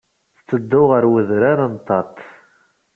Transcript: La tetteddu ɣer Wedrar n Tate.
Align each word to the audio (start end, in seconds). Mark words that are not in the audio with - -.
La 0.03 0.39
tetteddu 0.39 0.81
ɣer 0.91 1.03
Wedrar 1.11 1.59
n 1.73 1.75
Tate. 1.87 2.25